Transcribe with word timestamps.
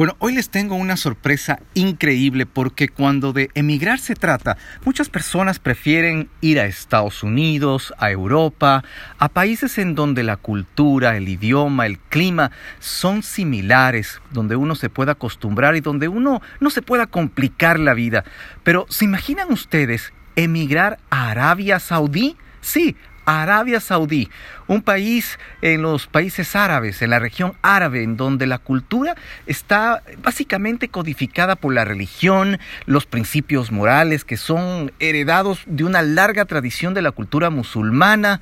Bueno, 0.00 0.16
hoy 0.18 0.32
les 0.32 0.48
tengo 0.48 0.76
una 0.76 0.96
sorpresa 0.96 1.60
increíble 1.74 2.46
porque 2.46 2.88
cuando 2.88 3.34
de 3.34 3.50
emigrar 3.52 3.98
se 3.98 4.14
trata, 4.14 4.56
muchas 4.86 5.10
personas 5.10 5.58
prefieren 5.58 6.30
ir 6.40 6.58
a 6.58 6.64
Estados 6.64 7.22
Unidos, 7.22 7.92
a 7.98 8.10
Europa, 8.10 8.82
a 9.18 9.28
países 9.28 9.76
en 9.76 9.94
donde 9.94 10.22
la 10.22 10.38
cultura, 10.38 11.18
el 11.18 11.28
idioma, 11.28 11.84
el 11.84 11.98
clima 11.98 12.50
son 12.78 13.22
similares, 13.22 14.22
donde 14.30 14.56
uno 14.56 14.74
se 14.74 14.88
pueda 14.88 15.12
acostumbrar 15.12 15.76
y 15.76 15.82
donde 15.82 16.08
uno 16.08 16.40
no 16.60 16.70
se 16.70 16.80
pueda 16.80 17.06
complicar 17.06 17.78
la 17.78 17.92
vida. 17.92 18.24
Pero 18.62 18.86
¿se 18.88 19.04
imaginan 19.04 19.52
ustedes 19.52 20.14
emigrar 20.34 20.98
a 21.10 21.28
Arabia 21.28 21.78
Saudí? 21.78 22.38
Sí, 22.62 22.96
Arabia 23.30 23.78
Saudí, 23.78 24.28
un 24.66 24.82
país 24.82 25.38
en 25.62 25.82
los 25.82 26.08
países 26.08 26.56
árabes, 26.56 27.00
en 27.00 27.10
la 27.10 27.20
región 27.20 27.54
árabe, 27.62 28.02
en 28.02 28.16
donde 28.16 28.48
la 28.48 28.58
cultura 28.58 29.14
está 29.46 30.02
básicamente 30.20 30.88
codificada 30.88 31.54
por 31.54 31.72
la 31.72 31.84
religión, 31.84 32.58
los 32.86 33.06
principios 33.06 33.70
morales 33.70 34.24
que 34.24 34.36
son 34.36 34.92
heredados 34.98 35.62
de 35.66 35.84
una 35.84 36.02
larga 36.02 36.44
tradición 36.44 36.92
de 36.92 37.02
la 37.02 37.12
cultura 37.12 37.50
musulmana, 37.50 38.40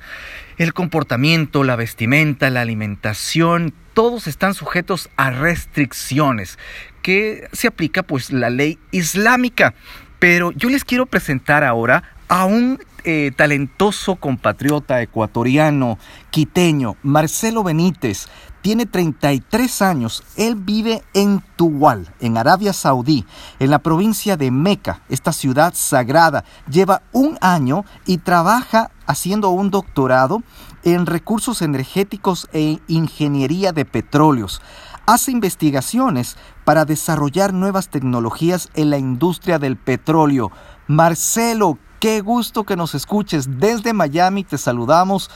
el 0.57 0.73
comportamiento, 0.73 1.63
la 1.63 1.75
vestimenta, 1.75 2.49
la 2.49 2.61
alimentación, 2.61 3.73
todos 3.93 4.25
están 4.25 4.55
sujetos 4.55 5.09
a 5.17 5.29
restricciones 5.29 6.57
que 7.03 7.47
se 7.51 7.67
aplica 7.67 8.01
pues 8.01 8.31
la 8.31 8.49
ley 8.49 8.79
islámica. 8.91 9.75
Pero 10.17 10.51
yo 10.51 10.69
les 10.69 10.83
quiero 10.83 11.05
presentar 11.05 11.63
ahora 11.63 12.03
a 12.29 12.45
un 12.45 12.79
eh, 13.03 13.31
talentoso 13.35 14.15
compatriota 14.15 15.01
ecuatoriano, 15.01 15.97
quiteño, 16.29 16.95
Marcelo 17.01 17.63
Benítez. 17.63 18.27
Tiene 18.61 18.85
33 18.85 19.81
años. 19.81 20.23
Él 20.35 20.55
vive 20.55 21.01
en 21.13 21.41
Tuwal, 21.55 22.13
en 22.19 22.37
Arabia 22.37 22.73
Saudí, 22.73 23.25
en 23.59 23.71
la 23.71 23.79
provincia 23.79 24.37
de 24.37 24.51
Meca, 24.51 25.01
esta 25.09 25.31
ciudad 25.31 25.73
sagrada. 25.75 26.43
Lleva 26.69 27.01
un 27.13 27.37
año 27.41 27.83
y 28.05 28.17
trabaja 28.17 28.91
haciendo 29.07 29.49
un 29.49 29.71
doctorado 29.71 30.43
en 30.83 31.05
recursos 31.05 31.61
energéticos 31.61 32.47
e 32.53 32.79
ingeniería 32.87 33.71
de 33.71 33.85
petróleos. 33.85 34.61
Hace 35.05 35.31
investigaciones 35.31 36.37
para 36.65 36.85
desarrollar 36.85 37.53
nuevas 37.53 37.89
tecnologías 37.89 38.69
en 38.75 38.91
la 38.91 38.97
industria 38.97 39.57
del 39.57 39.77
petróleo. 39.77 40.51
Marcelo, 40.85 41.79
Qué 41.99 42.21
gusto 42.21 42.63
que 42.63 42.77
nos 42.77 42.95
escuches. 42.95 43.59
Desde 43.59 43.91
Miami 43.91 44.45
te 44.45 44.57
saludamos. 44.57 45.29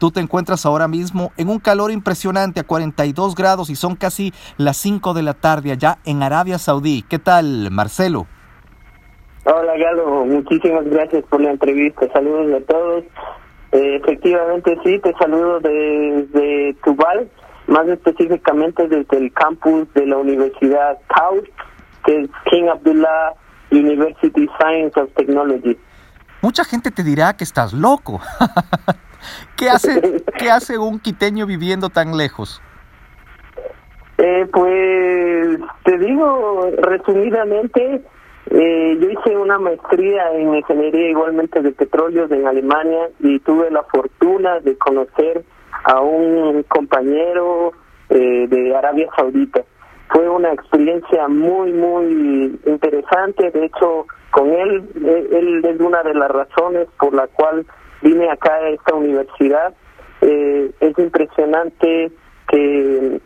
Tú 0.00 0.10
te 0.10 0.18
encuentras 0.18 0.66
ahora 0.66 0.88
mismo 0.88 1.30
en 1.36 1.48
un 1.48 1.60
calor 1.60 1.92
impresionante 1.92 2.58
a 2.58 2.64
42 2.64 3.36
grados 3.36 3.70
y 3.70 3.76
son 3.76 3.94
casi 3.94 4.32
las 4.56 4.76
5 4.78 5.14
de 5.14 5.22
la 5.22 5.34
tarde 5.34 5.70
allá 5.70 5.98
en 6.04 6.24
Arabia 6.24 6.58
Saudí. 6.58 7.04
¿Qué 7.08 7.20
tal, 7.20 7.70
Marcelo? 7.70 8.26
Hola, 9.44 9.76
Galo. 9.76 10.24
Muchísimas 10.24 10.84
gracias 10.86 11.24
por 11.30 11.40
la 11.40 11.52
entrevista. 11.52 12.08
Saludos 12.12 12.62
a 12.62 12.66
todos. 12.66 13.04
Eh, 13.70 13.96
efectivamente, 14.02 14.76
sí, 14.84 14.98
te 14.98 15.12
saludo 15.14 15.60
desde 15.60 16.74
Tubal, 16.82 17.28
más 17.68 17.86
específicamente 17.86 18.88
desde 18.88 19.18
el 19.18 19.32
campus 19.32 19.92
de 19.94 20.06
la 20.06 20.16
Universidad 20.16 20.98
Taos, 21.14 21.44
que 22.04 22.22
es 22.22 22.30
King 22.50 22.68
Abdullah 22.72 23.34
University 23.70 24.48
Science 24.58 24.98
of 24.98 25.10
Technology. 25.14 25.78
Mucha 26.40 26.64
gente 26.64 26.90
te 26.90 27.02
dirá 27.02 27.36
que 27.36 27.44
estás 27.44 27.72
loco. 27.72 28.20
¿Qué 29.56 29.68
hace, 29.68 30.22
¿Qué 30.38 30.50
hace 30.50 30.78
un 30.78 31.00
quiteño 31.00 31.46
viviendo 31.46 31.88
tan 31.88 32.16
lejos? 32.16 32.62
Eh, 34.18 34.46
pues 34.52 35.58
te 35.84 35.98
digo 35.98 36.70
resumidamente, 36.78 38.02
eh, 38.50 38.98
yo 39.00 39.10
hice 39.10 39.36
una 39.36 39.58
maestría 39.58 40.32
en 40.32 40.54
ingeniería 40.54 41.10
igualmente 41.10 41.60
de 41.60 41.72
petróleos 41.72 42.30
en 42.30 42.46
Alemania 42.46 43.10
y 43.20 43.38
tuve 43.40 43.70
la 43.70 43.82
fortuna 43.84 44.58
de 44.60 44.76
conocer 44.76 45.44
a 45.84 46.00
un 46.00 46.62
compañero 46.64 47.72
eh, 48.10 48.46
de 48.48 48.76
Arabia 48.76 49.08
Saudita. 49.16 49.62
Fue 50.10 50.28
una 50.28 50.52
experiencia 50.52 51.28
muy, 51.28 51.72
muy 51.72 52.58
interesante. 52.66 53.50
De 53.50 53.66
hecho, 53.66 54.06
con 54.30 54.52
él. 54.52 54.88
Él 54.94 55.64
es 55.64 55.80
una 55.80 56.02
de 56.02 56.14
las 56.14 56.30
razones 56.30 56.88
por 56.98 57.14
la 57.14 57.26
cual 57.28 57.66
vine 58.02 58.30
acá 58.30 58.54
a 58.54 58.68
esta 58.68 58.94
universidad. 58.94 59.74
Eh, 60.20 60.70
es 60.80 60.98
impresionante 60.98 62.10
que 62.48 63.20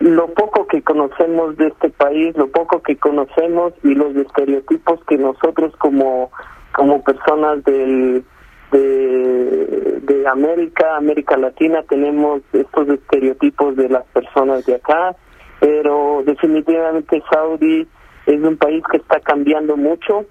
lo 0.00 0.28
poco 0.28 0.66
que 0.66 0.82
conocemos 0.82 1.56
de 1.56 1.68
este 1.68 1.90
país, 1.90 2.36
lo 2.36 2.48
poco 2.48 2.82
que 2.82 2.96
conocemos 2.96 3.74
y 3.82 3.94
los 3.94 4.16
estereotipos 4.16 5.04
que 5.04 5.18
nosotros 5.18 5.74
como 5.76 6.30
como 6.72 7.02
personas 7.02 7.62
del 7.64 8.24
de, 8.70 10.00
de 10.02 10.28
América, 10.28 10.96
América 10.96 11.36
Latina, 11.36 11.82
tenemos 11.88 12.40
estos 12.52 12.88
estereotipos 12.88 13.74
de 13.76 13.88
las 13.88 14.04
personas 14.06 14.64
de 14.64 14.76
acá, 14.76 15.16
pero 15.60 16.22
definitivamente 16.24 17.22
Saudi 17.30 17.86
es 18.26 18.42
un 18.42 18.56
país 18.56 18.82
que 18.90 18.96
está 18.96 19.20
cambiando 19.20 19.76
mucho 19.76 20.26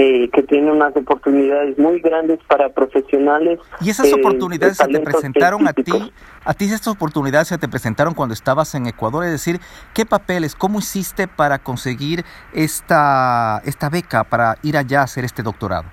eh, 0.00 0.30
que 0.32 0.44
tiene 0.44 0.70
unas 0.70 0.96
oportunidades 0.96 1.76
muy 1.76 2.00
grandes 2.00 2.38
para 2.46 2.68
profesionales. 2.68 3.58
¿Y 3.80 3.90
esas 3.90 4.06
eh, 4.06 4.14
oportunidades 4.14 4.76
se 4.76 4.86
te 4.86 5.00
presentaron 5.00 5.66
a 5.66 5.72
ti? 5.72 6.12
¿A 6.44 6.54
ti 6.54 6.66
estas 6.66 6.86
oportunidades 6.86 7.48
se 7.48 7.58
te 7.58 7.66
presentaron 7.66 8.14
cuando 8.14 8.32
estabas 8.32 8.76
en 8.76 8.86
Ecuador? 8.86 9.24
Es 9.24 9.32
decir, 9.32 9.58
¿qué 9.94 10.06
papeles, 10.06 10.54
cómo 10.54 10.78
hiciste 10.78 11.26
para 11.26 11.58
conseguir 11.58 12.22
esta, 12.52 13.60
esta 13.64 13.88
beca 13.88 14.22
para 14.22 14.54
ir 14.62 14.76
allá 14.76 15.00
a 15.00 15.04
hacer 15.04 15.24
este 15.24 15.42
doctorado? 15.42 15.86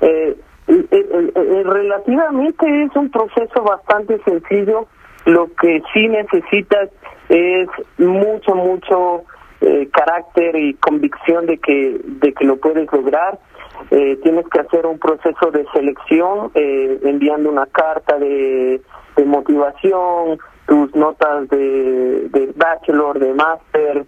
Eh, 0.00 0.36
relativamente 0.66 2.82
es 2.82 2.96
un 2.96 3.10
proceso 3.10 3.62
bastante 3.62 4.20
sencillo. 4.24 4.88
Lo 5.24 5.46
que 5.54 5.82
sí 5.94 6.08
necesitas 6.08 6.88
es 7.28 7.68
mucho, 7.98 8.54
mucho 8.54 9.24
eh, 9.60 9.88
carácter 9.92 10.54
y 10.56 10.74
convicción 10.74 11.46
de 11.46 11.58
que 11.58 12.00
de 12.04 12.32
que 12.32 12.44
lo 12.44 12.56
puedes 12.58 12.90
lograr. 12.92 13.38
Eh, 13.90 14.16
tienes 14.22 14.46
que 14.48 14.60
hacer 14.60 14.86
un 14.86 14.98
proceso 14.98 15.50
de 15.50 15.66
selección 15.72 16.50
eh, 16.54 16.98
enviando 17.04 17.50
una 17.50 17.66
carta 17.66 18.18
de, 18.18 18.80
motivación 19.26 20.38
tus 20.66 20.94
notas 20.94 21.48
de, 21.48 22.28
de 22.28 22.52
bachelor 22.54 23.18
de 23.18 23.34
máster 23.34 24.06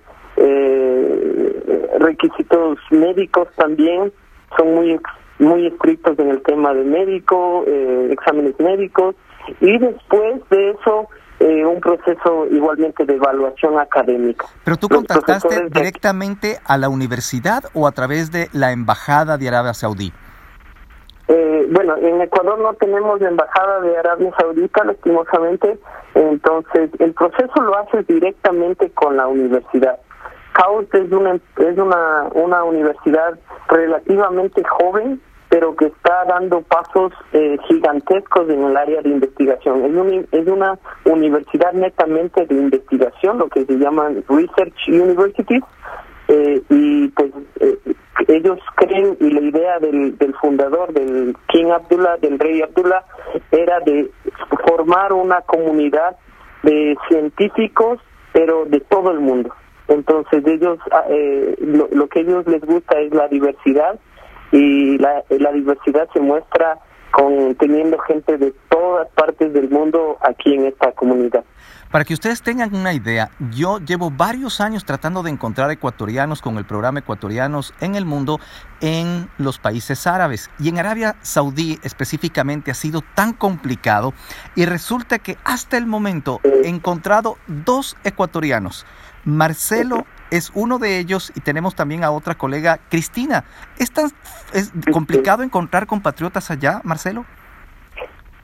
requisitos 1.99 2.79
médicos 2.91 3.49
también. 3.57 4.13
Son 4.57 4.75
muy 4.75 5.01
muy 5.41 5.67
estrictos 5.67 6.17
en 6.21 6.29
el 6.29 6.43
tema 6.43 6.73
de 6.75 6.85
médico 6.85 7.65
exámenes 8.09 8.59
médicos. 8.61 9.17
Y 9.61 9.79
después 9.79 10.49
de 10.51 10.71
eso 10.71 11.09
eh, 11.41 11.65
un 11.65 11.81
proceso 11.81 12.47
igualmente 12.51 13.05
de 13.07 13.15
evaluación 13.15 13.79
académica. 13.79 14.47
¿Pero 14.63 14.77
tú 14.77 14.89
contactaste 14.89 15.69
directamente 15.71 16.59
a 16.67 16.77
la 16.77 16.91
universidad 16.91 17.65
o 17.73 17.87
a 17.87 17.93
través 17.93 18.31
de 18.31 18.49
la 18.53 18.73
Embajada 18.73 19.39
de 19.39 19.49
Arabia 19.49 19.73
Saudí? 19.73 20.13
Eh, 21.29 21.67
bueno, 21.71 21.97
en 21.97 22.21
Ecuador 22.21 22.59
no 22.59 22.75
tenemos 22.75 23.21
la 23.21 23.29
Embajada 23.29 23.81
de 23.81 23.97
Arabia 23.97 24.31
Saudita, 24.39 24.85
lastimosamente, 24.85 25.79
entonces 26.15 26.91
el 26.99 27.15
proceso 27.15 27.63
lo 27.63 27.77
haces 27.79 28.07
directamente 28.07 28.91
con 28.91 29.17
la 29.17 29.27
universidad. 29.27 29.99
CAUS 30.53 30.93
es 30.93 31.11
una, 31.11 31.37
es 31.37 31.79
una, 31.79 32.29
una 32.35 32.65
universidad 32.65 33.39
relativamente 33.69 34.63
joven, 34.65 35.23
pero 35.51 35.75
que 35.75 35.87
está 35.87 36.25
dando 36.27 36.63
pasos 36.63 37.13
eh, 37.33 37.59
gigantescos 37.67 38.49
en 38.49 38.65
el 38.65 38.77
área 38.77 39.03
de 39.03 39.11
investigación. 39.11 39.85
Es, 39.85 40.27
es 40.31 40.47
una 40.47 40.79
universidad 41.05 41.73
netamente 41.73 42.47
de 42.47 42.55
investigación, 42.55 43.39
lo 43.39 43.49
que 43.49 43.65
se 43.65 43.75
llaman 43.77 44.25
Research 44.29 44.89
Universities, 44.89 45.65
eh, 46.29 46.63
y 46.71 47.09
pues 47.09 47.33
eh, 47.59 47.77
ellos 48.29 48.61
creen, 48.77 49.17
y 49.19 49.31
la 49.31 49.41
idea 49.41 49.79
del, 49.81 50.17
del 50.19 50.35
fundador, 50.35 50.93
del 50.93 51.37
King 51.49 51.73
Abdullah, 51.73 52.17
del 52.19 52.39
rey 52.39 52.63
Abdullah, 52.63 53.05
era 53.51 53.81
de 53.81 54.09
formar 54.69 55.13
una 55.13 55.41
comunidad 55.41 56.17
de 56.63 56.97
científicos, 57.09 57.99
pero 58.33 58.67
de 58.67 58.79
todo 58.79 59.11
el 59.11 59.19
mundo. 59.19 59.53
Entonces 59.89 60.47
ellos, 60.47 60.79
ah, 60.93 61.07
lo, 61.59 61.89
lo 61.91 62.07
que 62.07 62.21
ellos 62.21 62.47
les 62.47 62.61
gusta 62.61 63.01
es 63.01 63.13
la 63.13 63.27
diversidad, 63.27 63.99
y 64.53 64.99
la, 64.99 65.25
la 65.29 65.53
diversidad 65.53 66.09
se 66.13 66.21
muestra 66.21 66.79
con 67.13 67.55
teniendo 67.57 67.99
gente 67.99 68.39
de 68.39 68.55
todas 68.69 69.09
partes 69.11 69.53
del 69.53 69.69
mundo 69.69 70.17
aquí 70.21 70.55
en 70.55 70.67
esta 70.67 70.93
comunidad. 70.93 71.45
Para 71.91 72.05
que 72.05 72.15
ustedes 72.15 72.41
tengan 72.41 72.73
una 72.73 72.95
idea, 72.95 73.31
yo 73.51 73.81
llevo 73.81 74.13
varios 74.13 74.61
años 74.61 74.85
tratando 74.85 75.25
de 75.25 75.31
encontrar 75.31 75.73
ecuatorianos 75.73 76.41
con 76.41 76.57
el 76.57 76.65
programa 76.65 77.01
Ecuatorianos 77.01 77.75
en 77.81 77.97
el 77.97 78.05
Mundo 78.05 78.39
en 78.81 79.29
los 79.39 79.59
países 79.59 80.07
árabes. 80.07 80.51
Y 80.61 80.69
en 80.69 80.79
Arabia 80.79 81.17
Saudí 81.23 81.81
específicamente 81.83 82.71
ha 82.71 82.75
sido 82.75 83.03
tan 83.17 83.33
complicado 83.33 84.15
y 84.55 84.67
resulta 84.67 85.19
que 85.19 85.37
hasta 85.43 85.79
el 85.79 85.87
momento 85.87 86.41
he 86.45 86.69
encontrado 86.69 87.39
dos 87.49 87.97
ecuatorianos. 88.05 88.87
Marcelo 89.25 90.07
es 90.31 90.51
uno 90.55 90.79
de 90.79 90.99
ellos 90.99 91.33
y 91.35 91.41
tenemos 91.41 91.75
también 91.75 92.05
a 92.05 92.11
otra 92.11 92.35
colega, 92.37 92.79
Cristina. 92.89 93.45
¿Es 93.79 93.93
tan 93.93 94.11
es 94.53 94.73
complicado 94.93 95.43
encontrar 95.43 95.87
compatriotas 95.87 96.51
allá, 96.51 96.81
Marcelo? 96.85 97.25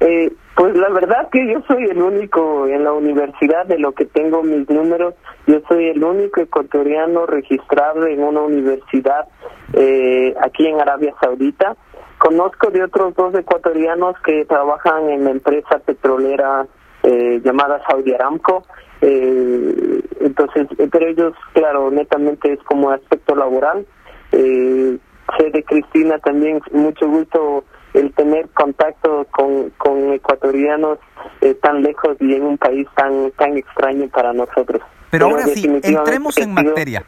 Eh, 0.01 0.33
pues 0.57 0.77
la 0.77 0.89
verdad 0.91 1.29
que 1.31 1.47
yo 1.53 1.63
soy 1.67 1.85
el 1.85 2.03
único 2.03 2.67
en 2.67 2.85
la 2.85 2.93
universidad 2.93 3.67
de 3.67 3.79
lo 3.79 3.93
que 3.93 4.05
tengo 4.05 4.43
mis 4.43 4.69
números. 4.69 5.15
Yo 5.47 5.61
soy 5.69 5.89
el 5.89 6.03
único 6.03 6.41
ecuatoriano 6.41 7.27
registrado 7.27 8.07
en 8.07 8.23
una 8.23 8.41
universidad 8.41 9.27
eh, 9.73 10.35
aquí 10.41 10.67
en 10.67 10.81
Arabia 10.81 11.15
Saudita. 11.21 11.77
Conozco 12.19 12.71
de 12.71 12.85
otros 12.85 13.15
dos 13.15 13.35
ecuatorianos 13.35 14.17
que 14.25 14.45
trabajan 14.47 15.11
en 15.11 15.25
la 15.25 15.31
empresa 15.31 15.79
petrolera 15.79 16.67
eh, 17.03 17.41
llamada 17.45 17.83
Saudi 17.89 18.15
Aramco. 18.15 18.65
Eh, 19.03 20.03
entonces, 20.27 20.67
pero 20.91 21.07
ellos, 21.07 21.35
claro, 21.53 21.91
netamente 21.91 22.53
es 22.53 22.59
como 22.65 22.91
aspecto 22.91 23.35
laboral. 23.35 23.87
Eh, 24.33 24.99
sé 25.39 25.51
de 25.51 25.65
Cristina 25.65 26.19
también, 26.19 26.61
mucho 26.73 27.09
gusto 27.09 27.65
el 27.95 28.13
tener 28.13 28.49
contacto 28.51 29.27
con, 29.31 29.71
con 29.79 30.13
ecuatorianos 30.13 30.99
eh, 31.41 31.55
tan 31.55 31.83
lejos 31.83 32.17
y 32.21 32.35
en 32.35 32.43
un 32.43 32.59
país 32.59 32.87
tan 32.95 33.31
tan 33.33 33.57
extraño 33.57 34.09
para 34.09 34.33
nosotros. 34.33 34.83
Pero, 35.11 35.27
ahora 35.27 35.45
sí, 35.47 35.67
entremos 35.83 36.37
en 36.39 36.53
materia. 36.53 37.05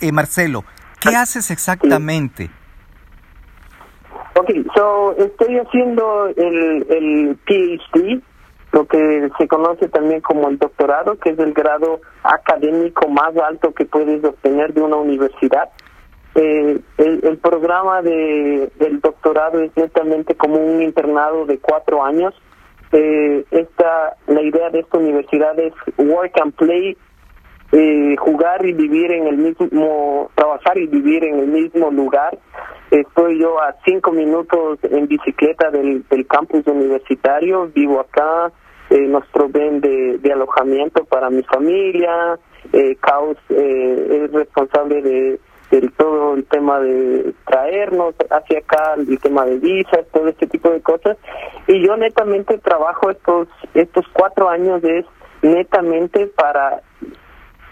Eh, 0.00 0.10
Marcelo, 0.10 0.64
¿qué 1.00 1.10
ah, 1.14 1.22
haces 1.22 1.50
exactamente? 1.50 2.50
Ok, 4.34 4.50
so 4.74 5.14
estoy 5.18 5.58
haciendo 5.58 6.28
el, 6.28 6.86
el 6.88 7.36
PhD, 7.46 8.20
lo 8.72 8.86
que 8.86 9.30
se 9.36 9.46
conoce 9.48 9.88
también 9.88 10.22
como 10.22 10.48
el 10.48 10.58
doctorado, 10.58 11.18
que 11.18 11.30
es 11.30 11.38
el 11.38 11.52
grado 11.52 12.00
académico 12.22 13.06
más 13.08 13.36
alto 13.36 13.72
que 13.74 13.84
puedes 13.84 14.24
obtener 14.24 14.72
de 14.72 14.80
una 14.80 14.96
universidad. 14.96 15.68
Eh, 16.34 16.80
el, 16.96 17.38
programa 17.38 18.00
de, 18.00 18.72
del 18.78 19.00
doctorado 19.00 19.60
es 19.60 19.76
netamente 19.76 20.34
como 20.34 20.56
un 20.56 20.82
internado 20.82 21.44
de 21.44 21.58
cuatro 21.58 22.02
años. 22.02 22.34
Eh, 22.92 23.44
esta, 23.50 24.16
la 24.26 24.40
idea 24.40 24.70
de 24.70 24.80
esta 24.80 24.96
universidad 24.96 25.58
es 25.58 25.74
work 25.98 26.32
and 26.40 26.54
play, 26.54 26.96
eh, 27.72 28.16
jugar 28.18 28.64
y 28.64 28.72
vivir 28.72 29.12
en 29.12 29.26
el 29.26 29.36
mismo, 29.36 30.30
trabajar 30.34 30.78
y 30.78 30.86
vivir 30.86 31.24
en 31.24 31.40
el 31.40 31.48
mismo 31.48 31.90
lugar. 31.90 32.38
Estoy 32.90 33.38
yo 33.38 33.60
a 33.60 33.74
cinco 33.84 34.12
minutos 34.12 34.78
en 34.82 35.08
bicicleta 35.08 35.70
del, 35.70 36.06
del 36.08 36.26
campus 36.26 36.66
universitario, 36.66 37.70
vivo 37.74 38.00
acá, 38.00 38.50
eh, 38.92 39.08
nos 39.08 39.26
proveen 39.28 39.80
de, 39.80 40.18
de, 40.18 40.32
alojamiento 40.32 41.04
para 41.04 41.30
mi 41.30 41.42
familia, 41.44 42.38
eh, 42.74 42.94
Caos 43.00 43.38
eh, 43.48 44.24
es 44.24 44.32
responsable 44.32 45.00
de, 45.00 45.40
todo 45.96 46.34
el 46.34 46.44
tema 46.44 46.80
de 46.80 47.32
traernos 47.46 48.14
hacia 48.30 48.58
acá, 48.58 48.92
el 48.98 49.18
tema 49.18 49.46
de 49.46 49.56
visas, 49.56 50.06
todo 50.12 50.28
este 50.28 50.46
tipo 50.46 50.68
de 50.68 50.82
cosas. 50.82 51.16
Y 51.66 51.86
yo 51.86 51.96
netamente 51.96 52.58
trabajo 52.58 53.08
estos, 53.10 53.48
estos 53.72 54.04
cuatro 54.12 54.50
años 54.50 54.84
es 54.84 55.06
netamente 55.40 56.26
para 56.26 56.82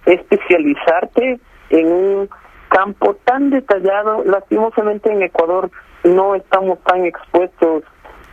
especializarte 0.07 1.39
en 1.69 1.93
un 1.93 2.31
campo 2.71 3.17
tan 3.25 3.51
detallado. 3.51 4.25
Lastimosamente 4.25 5.13
en 5.13 5.21
Ecuador 5.21 5.71
no 6.03 6.35
estamos 6.35 6.79
tan 6.85 7.05
expuestos 7.05 7.85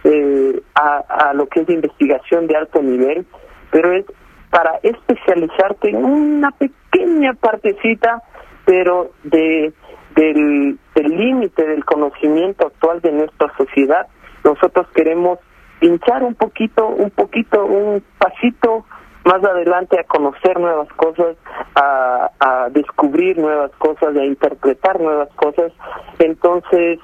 eh, 0.07 0.62
a, 0.75 1.30
a 1.30 1.33
lo 1.33 1.48
que 1.48 1.62
es 1.62 1.69
investigación 1.69 2.48
de 2.48 2.56
alto 2.56 2.81
nivel, 2.81 3.25
pero 3.71 3.92
es 3.92 4.06
para 4.50 4.80
especializarte 4.81 5.89
en 5.89 6.04
una 6.04 6.51
pequeña 6.51 7.33
partecita, 7.33 8.24
pero 8.65 9.12
de 9.24 9.74
del 10.15 10.80
límite 10.95 11.63
del 11.63 11.86
conocimiento 11.86 12.68
actual 12.68 13.01
de 13.01 13.12
nuestra 13.12 13.56
sociedad. 13.56 14.07
Nosotros 14.44 14.88
queremos 14.95 15.38
pinchar 15.80 16.24
un 16.24 16.33
poquito, 16.33 16.88
un 16.88 17.12
poquito, 17.12 17.63
un 17.63 18.03
pasito 18.18 18.86
más 19.25 19.44
adelante 19.44 20.00
a 20.00 20.06
conocer 20.06 20.60
nuevas 20.60 20.88
cosas, 20.94 21.38
a, 21.75 22.31
a 22.39 22.69
descubrir 22.71 23.38
nuevas 23.38 23.71
cosas, 23.77 24.15
a 24.15 24.25
interpretar 24.25 25.00
nuevas 25.00 25.30
cosas. 25.36 25.71
Entonces, 26.18 27.00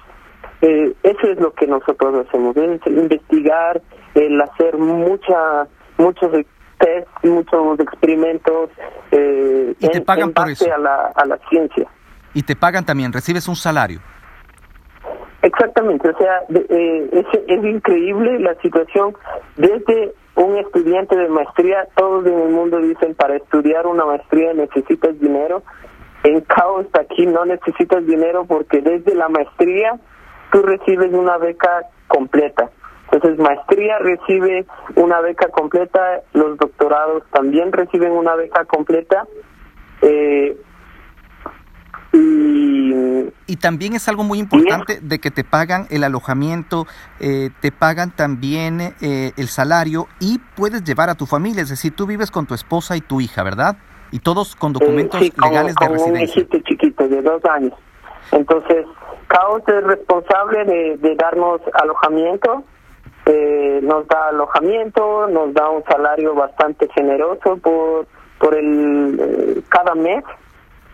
eh, 0.65 0.94
eso 1.04 1.27
es 1.27 1.38
lo 1.42 1.54
que 1.54 1.68
nosotros 1.68 2.25
hacemos, 2.25 2.56
es 2.56 2.80
investigar, 2.88 3.81
el 4.15 4.39
hacer 4.39 4.77
mucha, 4.77 5.68
muchos 5.98 6.31
test, 6.77 7.07
muchos 7.24 7.80
experimentos 7.81 8.69
eh, 9.12 9.75
¿Y 9.77 9.88
te 9.89 10.00
pagan 10.00 10.31
por 10.31 10.50
eso? 10.50 10.74
A, 10.74 10.77
la, 10.77 11.12
a 11.13 11.25
la 11.25 11.38
ciencia. 11.50 11.86
Y 12.33 12.44
te 12.44 12.56
pagan 12.56 12.86
también, 12.86 13.12
recibes 13.12 13.45
un 13.50 13.57
salario. 13.57 14.00
Exactamente, 15.42 16.10
o 16.10 16.18
sea, 16.18 16.44
eh, 16.48 17.09
es, 17.12 17.25
es 17.45 17.66
increíble 17.66 18.39
la 18.39 18.56
situación. 18.62 19.18
Desde 19.57 20.13
un 20.36 20.56
estudiante 20.59 21.18
de 21.18 21.27
maestría, 21.27 21.89
todos 21.98 22.25
en 22.25 22.39
el 22.39 22.50
mundo 22.54 22.80
dicen 22.80 23.16
para 23.16 23.36
estudiar 23.36 23.86
una 23.86 24.06
maestría 24.06 24.54
necesitas 24.54 25.19
dinero. 25.19 25.62
En 26.24 26.39
Caos 26.39 26.88
aquí 26.98 27.25
no 27.25 27.44
necesitas 27.44 28.06
dinero 28.06 28.45
porque 28.45 28.80
desde 28.80 29.13
la 29.13 29.27
maestría 29.27 30.00
tú 30.53 30.61
recibes 30.61 31.11
una 31.11 31.38
beca 31.38 31.81
completa. 32.07 32.69
Entonces, 33.11 33.39
maestría 33.39 33.97
recibe 34.00 34.65
una 34.95 35.19
beca 35.19 35.50
completa, 35.50 36.21
los 36.33 36.57
doctorados 36.57 37.23
también 37.31 37.71
reciben 37.71 38.11
una 38.11 38.35
beca 38.35 38.63
completa. 38.65 39.27
Eh, 40.01 40.55
y, 43.47 43.55
también 43.57 43.94
es 43.94 44.09
algo 44.09 44.23
muy 44.23 44.39
importante 44.39 45.00
de 45.01 45.19
que 45.19 45.31
te 45.31 45.45
pagan 45.45 45.88
el 45.89 46.03
alojamiento, 46.03 46.85
eh, 47.21 47.49
te 47.61 47.71
pagan 47.71 48.13
también 48.13 48.94
eh, 49.01 49.31
el 49.38 49.47
salario 49.47 50.07
y 50.19 50.39
puedes 50.56 50.83
llevar 50.83 51.09
a 51.09 51.15
tu 51.15 51.25
familia, 51.25 51.61
es 51.61 51.69
decir, 51.69 51.95
tú 51.95 52.06
vives 52.06 52.29
con 52.29 52.45
tu 52.45 52.56
esposa 52.56 52.97
y 52.97 53.01
tu 53.01 53.21
hija, 53.21 53.41
¿verdad? 53.41 53.77
Y 54.11 54.19
todos 54.19 54.57
con 54.57 54.73
documentos 54.73 55.21
legales 55.21 55.75
de 55.79 55.88
residencia. 55.88 56.45
Un 56.51 56.63
chiquito 56.63 57.07
de 57.07 57.21
dos 57.21 57.44
años. 57.45 57.73
Entonces, 58.33 58.85
Caos 59.27 59.62
es 59.68 59.83
responsable 59.83 60.65
de, 60.65 61.15
darnos 61.15 61.62
alojamiento, 61.74 62.63
eh, 63.25 63.80
nos 63.81 64.07
da 64.07 64.30
alojamiento, 64.30 65.27
nos 65.27 65.53
da 65.53 65.69
un 65.69 65.83
salario 65.85 66.35
bastante 66.35 66.88
generoso 66.94 67.57
por, 67.57 68.07
por 68.39 68.56
el 68.56 69.19
eh, 69.19 69.62
cada 69.69 69.95
mes 69.95 70.24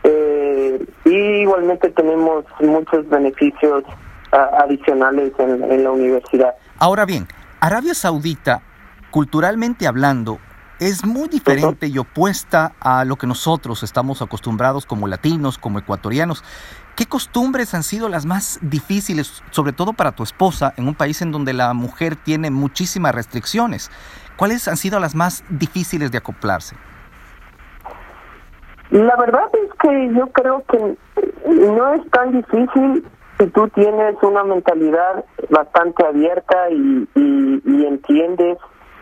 eh, 0.04 0.86
y 1.06 1.16
igualmente 1.42 1.90
tenemos 1.90 2.46
muchos 2.60 3.08
beneficios 3.10 3.84
adicionales 4.32 5.34
en, 5.40 5.64
en 5.64 5.84
la 5.84 5.92
universidad. 5.92 6.54
Ahora 6.78 7.06
bien, 7.06 7.28
Arabia 7.60 7.96
Saudita, 7.96 8.62
culturalmente 9.10 9.88
hablando, 9.88 10.38
es 10.80 11.06
muy 11.06 11.28
diferente 11.28 11.88
y 11.88 11.98
opuesta 11.98 12.74
a 12.80 13.04
lo 13.04 13.18
que 13.18 13.28
nosotros 13.28 13.84
estamos 13.84 14.22
acostumbrados 14.22 14.86
como 14.86 15.08
latinos, 15.08 15.58
como 15.58 15.80
ecuatorianos. 15.80 16.44
¿Qué 17.00 17.06
costumbres 17.06 17.74
han 17.74 17.84
sido 17.84 18.10
las 18.10 18.26
más 18.26 18.60
difíciles, 18.62 19.42
sobre 19.52 19.72
todo 19.72 19.94
para 19.94 20.12
tu 20.12 20.22
esposa, 20.22 20.74
en 20.76 20.86
un 20.86 20.96
país 20.96 21.22
en 21.22 21.32
donde 21.32 21.54
la 21.54 21.74
mujer 21.74 22.18
tiene 22.18 22.52
muchísimas 22.52 23.16
restricciones? 23.16 23.90
¿Cuáles 24.36 24.68
han 24.68 24.76
sido 24.76 25.00
las 25.00 25.16
más 25.16 25.46
difíciles 25.48 26.12
de 26.12 26.18
acoplarse? 26.18 26.76
La 28.90 29.16
verdad 29.16 29.46
es 29.54 29.70
que 29.82 30.14
yo 30.14 30.28
creo 30.28 30.62
que 30.70 30.98
no 31.48 31.94
es 31.94 32.12
tan 32.12 32.34
difícil 32.34 33.06
si 33.40 33.48
tú 33.48 33.70
tienes 33.70 34.16
una 34.22 34.44
mentalidad 34.44 35.24
bastante 35.50 36.06
abierta 36.06 36.70
y, 36.70 37.08
entiendes 37.86 38.58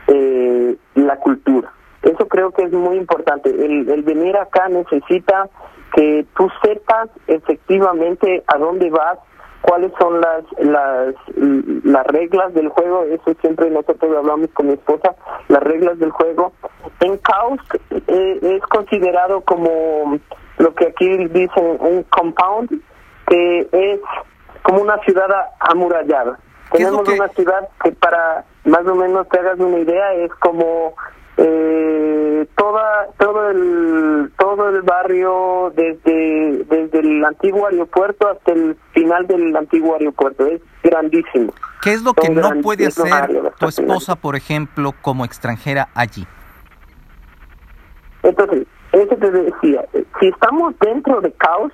eh, 0.05 0.77
la 0.93 1.15
cultura. 1.17 1.73
Eso 2.03 2.27
creo 2.27 2.51
que 2.51 2.61
es 2.61 2.71
muy 2.71 2.97
importante. 2.97 3.49
El 3.49 4.03
venir 4.03 4.37
acá 4.37 4.69
necesita 4.69 5.49
que 5.93 6.25
tú 6.35 6.49
sepas 6.63 7.09
efectivamente 7.27 8.43
a 8.47 8.57
dónde 8.57 8.89
vas, 8.89 9.19
cuáles 9.61 9.91
son 9.99 10.21
las, 10.21 10.43
las, 10.59 11.15
las 11.83 12.07
reglas 12.07 12.53
del 12.53 12.69
juego, 12.69 13.03
eso 13.03 13.33
siempre 13.41 13.69
nosotros 13.69 14.15
hablamos 14.15 14.49
con 14.53 14.67
mi 14.67 14.73
esposa, 14.73 15.15
las 15.47 15.63
reglas 15.63 15.99
del 15.99 16.11
juego. 16.11 16.53
En 16.99 17.17
Caos 17.17 17.59
eh, 17.89 18.39
es 18.41 18.61
considerado 18.63 19.41
como 19.41 20.19
lo 20.57 20.73
que 20.73 20.87
aquí 20.87 21.27
dicen 21.27 21.77
un 21.79 22.03
compound, 22.03 22.69
que 23.27 23.67
es 23.71 23.99
como 24.63 24.81
una 24.81 24.97
ciudad 24.99 25.27
amurallada. 25.59 26.39
Tenemos 26.71 27.07
una 27.07 27.27
ciudad 27.29 27.69
que 27.83 27.91
para 27.93 28.45
más 28.65 28.85
o 28.85 28.95
menos 28.95 29.27
te 29.29 29.39
hagas 29.39 29.59
una 29.59 29.79
idea 29.79 30.13
es 30.13 30.31
como 30.35 30.93
eh, 31.37 32.26
toda 32.45 33.07
todo 33.17 33.49
el 33.49 34.31
todo 34.37 34.69
el 34.69 34.81
barrio 34.81 35.71
desde 35.75 36.63
desde 36.65 36.99
el 36.99 37.23
antiguo 37.25 37.67
aeropuerto 37.67 38.27
hasta 38.29 38.51
el 38.51 38.77
final 38.91 39.27
del 39.27 39.55
antiguo 39.55 39.95
aeropuerto 39.95 40.45
es 40.45 40.61
grandísimo. 40.83 41.53
Qué 41.81 41.93
es 41.93 42.03
lo 42.03 42.13
que 42.13 42.29
no 42.29 42.61
puede 42.61 42.87
hacer 42.87 43.53
tu 43.59 43.67
esposa 43.67 44.15
por 44.15 44.35
ejemplo 44.35 44.93
como 45.01 45.25
extranjera 45.25 45.89
allí 45.93 46.25
entonces 48.23 48.67
eso 48.91 49.15
te 49.15 49.31
decía 49.31 49.85
si 50.19 50.27
estamos 50.27 50.73
dentro 50.79 51.21
de 51.21 51.31
caos 51.33 51.71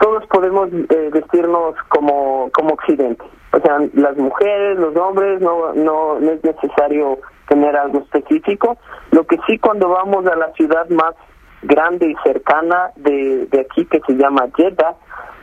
todos 0.00 0.26
podemos 0.26 0.68
eh, 0.72 1.10
vestirnos 1.12 1.74
como 1.88 2.50
como 2.52 2.74
occidente. 2.74 3.24
O 3.52 3.60
sea 3.60 3.78
las 3.94 4.16
mujeres 4.16 4.78
los 4.78 4.94
hombres 4.96 5.40
no 5.40 5.72
no 5.74 6.18
no 6.20 6.30
es 6.32 6.42
necesario 6.44 7.18
tener 7.54 7.76
algo 7.76 8.00
específico. 8.00 8.76
Lo 9.12 9.24
que 9.24 9.36
sí 9.46 9.58
cuando 9.58 9.88
vamos 9.88 10.26
a 10.26 10.34
la 10.34 10.52
ciudad 10.52 10.88
más 10.90 11.14
grande 11.62 12.10
y 12.10 12.14
cercana 12.24 12.90
de, 12.96 13.46
de 13.46 13.60
aquí 13.60 13.84
que 13.86 14.00
se 14.06 14.14
llama 14.14 14.48
Jeddah, 14.56 14.94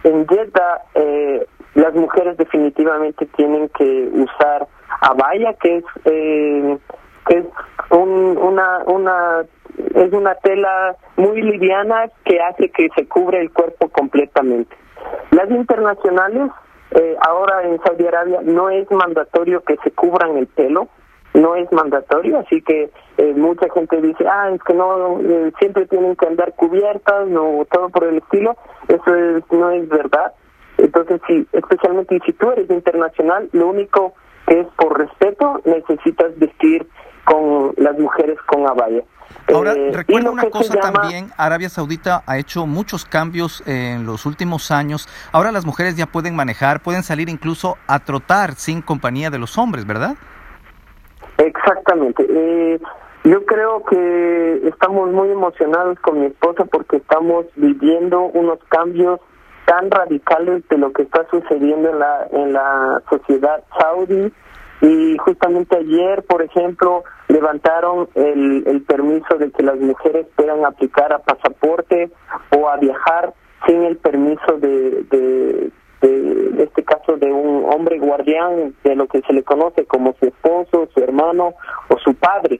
en 0.04 0.28
Jeddah 0.28 0.82
eh, 0.96 1.48
las 1.76 1.94
mujeres 1.94 2.36
definitivamente 2.38 3.26
tienen 3.38 3.70
que 3.70 4.10
usar 4.14 4.68
abaya, 5.00 5.54
que 5.54 5.78
es 5.78 5.86
eh, 6.06 6.78
que 7.28 7.38
es 7.38 7.46
un, 7.92 8.38
una 8.38 8.80
una 8.88 9.46
es 9.96 10.12
una 10.12 10.36
tela 10.36 10.96
muy 11.16 11.42
liviana 11.42 12.10
que 12.26 12.42
hace 12.42 12.70
que 12.70 12.90
se 12.96 13.08
cubre 13.08 13.40
el 13.40 13.52
cuerpo 13.52 13.88
completamente. 13.90 14.76
Las 15.32 15.50
internacionales 15.50 16.52
eh, 16.92 17.16
ahora 17.22 17.64
en 17.64 17.82
Saudi 17.84 18.06
Arabia 18.06 18.42
no 18.44 18.70
es 18.70 18.90
mandatorio 18.92 19.64
que 19.64 19.78
se 19.84 19.92
cubran 19.92 20.38
el 20.38 20.48
pelo, 20.48 20.90
no 21.34 21.56
es 21.56 21.72
mandatorio, 21.72 22.40
así 22.40 22.62
que 22.62 22.92
eh, 23.18 23.34
mucha 23.36 23.68
gente 23.74 24.02
dice, 24.02 24.28
ah, 24.28 24.52
es 24.54 24.62
que 24.64 24.74
no, 24.74 25.20
eh, 25.22 25.52
siempre 25.60 25.86
tienen 25.88 26.16
que 26.16 26.28
andar 26.28 26.54
cubiertas 26.56 27.28
o 27.32 27.66
todo 27.72 27.90
por 27.90 28.04
el 28.06 28.18
estilo, 28.18 28.56
eso 28.88 29.46
no 29.52 29.72
es 29.72 29.88
verdad. 29.88 30.34
Entonces, 30.78 31.22
sí, 31.28 31.48
especialmente 31.52 32.20
si 32.26 32.34
tú 32.34 32.52
eres 32.52 32.70
internacional, 32.70 33.50
lo 33.54 33.68
único 33.68 34.14
que 34.48 34.62
es 34.62 34.68
por 34.76 34.98
respeto, 34.98 35.62
necesitas 35.64 36.38
vestir 36.38 36.88
con 37.26 37.74
las 37.78 37.98
mujeres 37.98 38.38
con 38.48 38.68
abaya. 38.68 39.04
Ahora, 39.54 39.74
eh, 39.74 39.92
recuerda 39.94 40.32
una 40.32 40.50
cosa 40.50 40.76
también, 40.76 41.32
Arabia 41.38 41.70
Saudita 41.70 42.24
ha 42.26 42.38
hecho 42.38 42.66
muchos 42.66 43.06
cambios 43.06 43.64
en 43.66 44.06
los 44.06 44.26
últimos 44.26 44.72
años. 44.72 45.08
Ahora 45.32 45.52
las 45.52 45.66
mujeres 45.66 45.96
ya 45.96 46.06
pueden 46.06 46.36
manejar, 46.36 46.82
pueden 46.82 47.04
salir 47.04 47.30
incluso 47.30 47.78
a 47.88 48.00
trotar 48.00 48.56
sin 48.56 48.82
compañía 48.82 49.30
de 49.30 49.40
los 49.40 49.58
hombres, 49.58 49.86
¿verdad? 49.86 50.16
Exactamente. 51.46 52.26
Eh, 52.30 52.80
yo 53.24 53.46
creo 53.46 53.84
que 53.86 54.68
estamos 54.68 55.12
muy 55.12 55.30
emocionados 55.30 56.00
con 56.00 56.20
mi 56.20 56.28
esposa 56.28 56.66
porque 56.66 56.98
estamos 56.98 57.46
viviendo 57.56 58.22
unos 58.22 58.60
cambios 58.70 59.20
tan 59.66 59.90
radicales 59.92 60.68
de 60.70 60.78
lo 60.78 60.92
que 60.92 61.04
está 61.04 61.26
sucediendo 61.30 61.90
en 61.90 62.00
la 62.00 62.28
en 62.32 62.54
la 62.54 63.02
sociedad 63.10 63.64
saudí 63.80 64.34
y 64.82 65.18
justamente 65.20 65.78
ayer, 65.78 66.24
por 66.24 66.42
ejemplo, 66.42 67.04
levantaron 67.28 68.10
el, 68.16 68.64
el 68.66 68.82
permiso 68.82 69.38
de 69.38 69.52
que 69.52 69.62
las 69.62 69.80
mujeres 69.80 70.26
puedan 70.36 70.66
aplicar 70.66 71.14
a 71.14 71.20
pasaporte 71.20 72.10
o 72.58 72.68
a 72.68 72.78
viajar 72.78 73.34
sin 73.68 73.84
el 73.84 73.98
permiso 73.98 74.58
de, 74.60 75.04
de, 75.04 75.72
de, 76.02 76.64
este 76.64 76.84
caso 76.84 77.18
de 77.18 77.32
un 77.32 77.66
hombre 77.72 78.00
guardián 78.00 78.74
de 78.84 78.96
lo 78.96 79.08
que 79.08 79.22
se 79.22 79.34
le 79.34 79.44
conoce 79.44 79.86
como 79.86 80.14
su 80.20 80.26
esposo, 80.28 80.90
su 80.94 81.00
hermano 81.04 81.54
o 81.90 81.98
su 82.00 82.14
padre. 82.16 82.60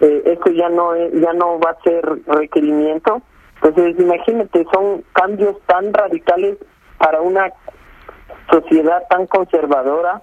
Eh, 0.00 0.22
esto 0.26 0.50
ya 0.50 0.68
no 0.68 0.96
ya 0.96 1.32
no 1.32 1.58
va 1.58 1.70
a 1.70 1.82
ser 1.82 2.04
requerimiento. 2.26 3.22
Entonces, 3.62 3.98
imagínate, 3.98 4.66
son 4.72 5.04
cambios 5.12 5.56
tan 5.66 5.92
radicales 5.94 6.58
para 6.98 7.20
una 7.20 7.50
sociedad 8.50 9.02
tan 9.08 9.26
conservadora 9.26 10.20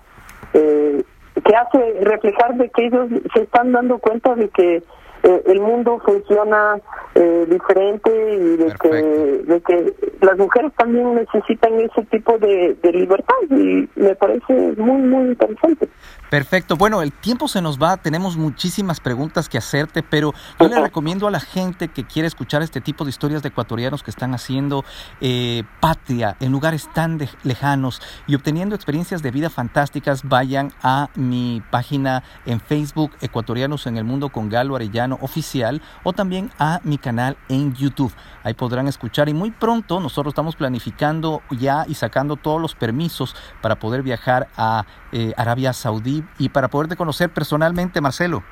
eh, 0.53 1.03
que 1.43 1.55
hace 1.55 1.99
reflejar 2.01 2.55
de 2.55 2.69
que 2.69 2.85
ellos 2.85 3.07
se 3.33 3.43
están 3.43 3.71
dando 3.71 3.99
cuenta 3.99 4.35
de 4.35 4.49
que 4.49 4.83
eh, 5.23 5.43
el 5.45 5.59
mundo 5.59 5.99
funciona 6.05 6.79
eh, 7.15 7.45
diferente 7.49 8.09
y 8.11 8.57
de 8.57 8.73
que, 8.81 8.89
de 8.89 9.61
que 9.61 9.93
las 10.21 10.37
mujeres 10.37 10.71
también 10.77 11.15
necesitan 11.15 11.79
ese 11.79 12.03
tipo 12.05 12.37
de, 12.37 12.75
de 12.81 12.91
libertad 12.91 13.35
y 13.49 13.87
me 13.95 14.15
parece 14.15 14.73
muy, 14.77 15.01
muy 15.01 15.29
interesante. 15.29 15.87
Perfecto. 16.31 16.77
Bueno, 16.77 17.01
el 17.01 17.11
tiempo 17.11 17.49
se 17.49 17.61
nos 17.61 17.77
va, 17.77 17.97
tenemos 17.97 18.37
muchísimas 18.37 19.01
preguntas 19.01 19.49
que 19.49 19.57
hacerte, 19.57 20.01
pero 20.01 20.33
yo 20.61 20.69
le 20.69 20.79
recomiendo 20.81 21.27
a 21.27 21.31
la 21.31 21.41
gente 21.41 21.89
que 21.89 22.05
quiere 22.05 22.25
escuchar 22.25 22.61
este 22.61 22.79
tipo 22.79 23.03
de 23.03 23.09
historias 23.09 23.43
de 23.43 23.49
ecuatorianos 23.49 24.01
que 24.01 24.11
están 24.11 24.33
haciendo 24.33 24.85
eh, 25.19 25.63
patria 25.81 26.37
en 26.39 26.53
lugares 26.53 26.87
tan 26.93 27.19
lejanos 27.43 28.01
y 28.27 28.35
obteniendo 28.35 28.75
experiencias 28.75 29.21
de 29.21 29.29
vida 29.29 29.49
fantásticas, 29.49 30.23
vayan 30.23 30.71
a 30.81 31.09
mi 31.15 31.61
página 31.69 32.23
en 32.45 32.61
Facebook, 32.61 33.11
Ecuatorianos 33.19 33.85
en 33.85 33.97
el 33.97 34.05
Mundo 34.05 34.29
con 34.29 34.47
Galo 34.47 34.77
Arellano 34.77 35.17
Oficial, 35.19 35.81
o 36.05 36.13
también 36.13 36.49
a 36.57 36.79
mi 36.85 36.97
canal 36.97 37.35
en 37.49 37.73
YouTube. 37.73 38.13
Ahí 38.43 38.53
podrán 38.53 38.87
escuchar 38.87 39.27
y 39.27 39.33
muy 39.33 39.51
pronto 39.51 39.99
nosotros 39.99 40.31
estamos 40.31 40.55
planificando 40.55 41.41
ya 41.51 41.83
y 41.89 41.95
sacando 41.95 42.37
todos 42.37 42.61
los 42.61 42.73
permisos 42.73 43.35
para 43.61 43.75
poder 43.75 44.01
viajar 44.01 44.47
a 44.55 44.85
eh, 45.11 45.33
Arabia 45.35 45.73
Saudí 45.73 46.20
y, 46.37 46.49
para 46.49 46.67
poderte 46.67 46.95
conocer 46.95 47.29
personalmente, 47.29 48.01
Marcelo. 48.01 48.43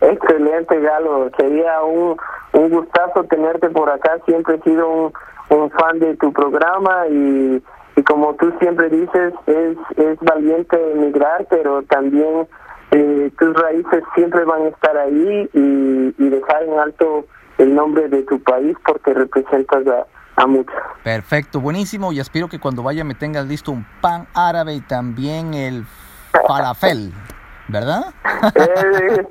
Excelente, 0.00 0.80
Galo. 0.80 1.30
Sería 1.36 1.82
un, 1.82 2.16
un 2.52 2.70
gustazo 2.70 3.24
tenerte 3.24 3.70
por 3.70 3.90
acá. 3.90 4.12
Siempre 4.26 4.56
he 4.56 4.62
sido 4.62 4.88
un, 4.88 5.12
un 5.50 5.70
fan 5.70 5.98
de 5.98 6.16
tu 6.16 6.32
programa 6.32 7.06
y, 7.08 7.62
y 7.96 8.02
como 8.02 8.34
tú 8.34 8.52
siempre 8.60 8.88
dices, 8.90 9.32
es, 9.46 9.76
es 9.96 10.18
valiente 10.20 10.76
emigrar, 10.92 11.46
pero 11.48 11.82
también 11.84 12.46
eh, 12.90 13.30
tus 13.38 13.54
raíces 13.54 14.02
siempre 14.14 14.44
van 14.44 14.62
a 14.62 14.68
estar 14.68 14.96
ahí 14.96 15.48
y, 15.52 16.14
y 16.18 16.28
dejar 16.28 16.62
en 16.64 16.78
alto 16.78 17.26
el 17.58 17.74
nombre 17.74 18.08
de 18.08 18.22
tu 18.24 18.40
país 18.42 18.76
porque 18.84 19.14
representas 19.14 19.86
a, 19.86 20.06
a 20.42 20.46
muchos. 20.46 20.74
Perfecto, 21.02 21.60
buenísimo 21.60 22.12
y 22.12 22.20
espero 22.20 22.48
que 22.48 22.60
cuando 22.60 22.82
vaya 22.82 23.04
me 23.04 23.14
tengas 23.14 23.46
listo 23.46 23.72
un 23.72 23.86
pan 24.00 24.26
árabe 24.34 24.74
y 24.74 24.80
también 24.80 25.54
el 25.54 25.84
falafel, 26.46 27.12
¿verdad? 27.68 28.14
Eh, 28.54 29.26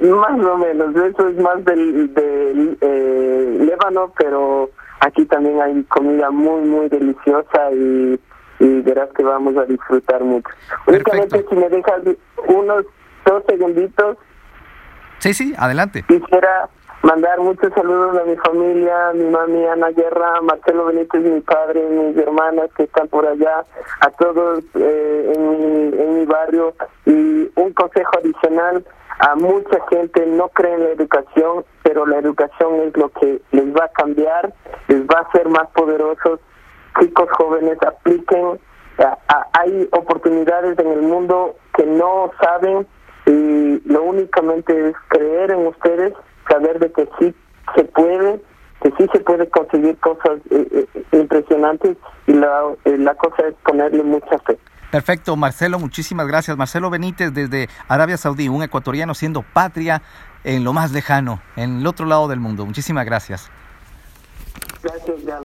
más 0.00 0.40
o 0.40 0.58
menos, 0.58 0.94
eso 0.96 1.28
es 1.28 1.36
más 1.38 1.64
del, 1.64 2.12
del 2.14 2.78
eh, 2.80 3.58
Líbano, 3.60 4.12
pero 4.18 4.70
aquí 5.00 5.24
también 5.26 5.60
hay 5.60 5.82
comida 5.84 6.30
muy, 6.30 6.62
muy 6.62 6.88
deliciosa 6.88 7.70
y, 7.72 8.20
y 8.60 8.80
verás 8.80 9.08
que 9.16 9.22
vamos 9.22 9.56
a 9.56 9.64
disfrutar 9.64 10.22
mucho. 10.22 10.48
Únicamente 10.86 11.44
si 11.48 11.56
me 11.56 11.68
dejas 11.68 12.00
unos 12.48 12.84
dos 13.26 13.42
segunditos. 13.48 14.16
Sí, 15.18 15.32
sí, 15.34 15.54
adelante. 15.56 16.04
Quisiera 16.06 16.68
mandar 17.04 17.38
muchos 17.38 17.72
saludos 17.74 18.18
a 18.18 18.24
mi 18.24 18.36
familia, 18.36 19.12
mi 19.14 19.24
mami 19.24 19.66
Ana 19.66 19.90
Guerra, 19.90 20.40
Marcelo 20.40 20.86
Benítez, 20.86 21.22
mi 21.22 21.40
padre, 21.40 21.86
mis 21.88 22.16
hermanas 22.16 22.70
que 22.76 22.84
están 22.84 23.08
por 23.08 23.26
allá, 23.26 23.62
a 24.00 24.10
todos 24.10 24.64
eh, 24.74 25.32
en, 25.34 25.50
mi, 25.50 26.02
en 26.02 26.18
mi 26.18 26.24
barrio 26.24 26.74
y 27.04 27.50
un 27.56 27.72
consejo 27.74 28.10
adicional 28.18 28.84
a 29.20 29.36
mucha 29.36 29.78
gente 29.90 30.26
no 30.26 30.48
cree 30.48 30.74
en 30.74 30.84
la 30.84 30.90
educación, 30.90 31.64
pero 31.82 32.06
la 32.06 32.18
educación 32.18 32.80
es 32.80 32.96
lo 32.96 33.10
que 33.10 33.40
les 33.52 33.66
va 33.76 33.84
a 33.84 33.88
cambiar, 33.88 34.52
les 34.88 35.02
va 35.02 35.18
a 35.18 35.28
hacer 35.28 35.48
más 35.48 35.68
poderosos. 35.68 36.40
Chicos 37.00 37.28
jóvenes, 37.36 37.78
apliquen. 37.82 38.58
hay 39.52 39.88
oportunidades 39.92 40.78
en 40.78 40.88
el 40.88 41.02
mundo 41.02 41.54
que 41.76 41.86
no 41.86 42.30
saben 42.40 42.86
y 43.26 43.80
lo 43.88 44.02
únicamente 44.02 44.90
es 44.90 44.96
creer 45.08 45.52
en 45.52 45.66
ustedes 45.66 46.14
saber 46.54 46.78
de 46.78 46.92
que 46.92 47.08
sí 47.18 47.34
se 47.74 47.84
puede, 47.84 48.42
que 48.82 48.90
sí 48.98 49.06
se 49.12 49.20
puede 49.20 49.48
conseguir 49.48 49.96
cosas 49.98 50.38
eh, 50.50 50.86
eh, 50.94 51.04
impresionantes 51.12 51.96
y 52.26 52.32
la, 52.32 52.62
eh, 52.84 52.96
la 52.98 53.14
cosa 53.14 53.48
es 53.48 53.54
ponerle 53.64 54.02
mucha 54.02 54.38
fe. 54.40 54.58
Perfecto, 54.90 55.34
Marcelo, 55.34 55.78
muchísimas 55.78 56.28
gracias. 56.28 56.56
Marcelo 56.56 56.88
Benítez 56.88 57.32
desde 57.34 57.68
Arabia 57.88 58.16
Saudí, 58.16 58.48
un 58.48 58.62
ecuatoriano 58.62 59.14
siendo 59.14 59.42
patria 59.42 60.02
en 60.44 60.62
lo 60.62 60.72
más 60.72 60.92
lejano, 60.92 61.40
en 61.56 61.80
el 61.80 61.86
otro 61.86 62.06
lado 62.06 62.28
del 62.28 62.38
mundo. 62.38 62.64
Muchísimas 62.64 63.04
gracias. 63.04 63.50
Gracias, 64.82 65.24